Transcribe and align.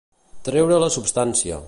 Treure 0.47 0.79
la 0.85 0.91
substància. 0.97 1.59